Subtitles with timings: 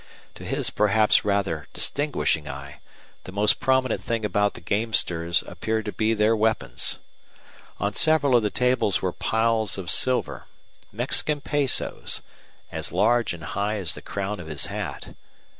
[0.33, 2.79] To his perhaps rather distinguishing eye
[3.25, 6.97] the most prominent thing about the gamesters appeared to be their weapons.
[7.79, 10.47] On several of the tables were piles of silver
[10.91, 12.23] Mexican pesos
[12.71, 15.13] as large and high as the crown of his hat.